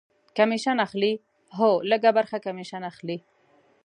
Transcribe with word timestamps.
کمیشن 0.37 0.77
اخلي؟ 0.85 1.13
هو، 1.57 1.69
لږ 1.89 2.01
ه 2.07 2.11
برخه 2.17 2.37
کمیشن 2.45 2.81
اخلی 2.91 3.17